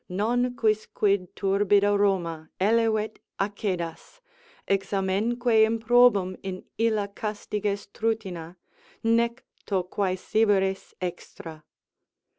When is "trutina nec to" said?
7.93-9.83